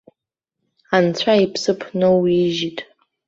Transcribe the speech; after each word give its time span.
Анцәа 0.95 1.33
иԥсыԥ 1.43 1.79
ноуижьит. 1.99 2.77